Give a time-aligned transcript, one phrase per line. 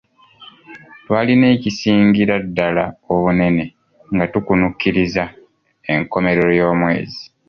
[1.05, 3.63] Twalina ekisingira ddala obunene
[4.13, 5.23] nga tukunukkiriza
[5.93, 7.21] enkomerero y'omwezi.